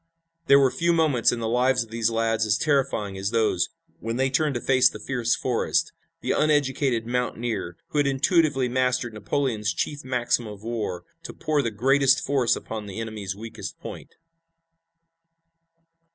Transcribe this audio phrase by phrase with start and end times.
[0.47, 3.69] There were few moments in the lives of these lads as terrifying as those
[3.99, 9.13] when they turned to face the fierce Forrest, the uneducated mountaineer who had intuitively mastered
[9.13, 14.15] Napoleon's chief maxim of war, to pour the greatest force upon the enemy's weakest point.